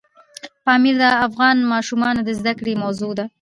پامیر 0.65 0.95
د 1.01 1.05
افغان 1.27 1.57
ماشومانو 1.73 2.21
د 2.23 2.29
زده 2.39 2.53
کړې 2.59 2.73
موضوع 2.83 3.11
ده. 3.19 3.25